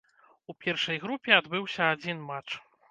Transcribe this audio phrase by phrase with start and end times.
[0.53, 2.61] У першай групе адбыўся адзін матч.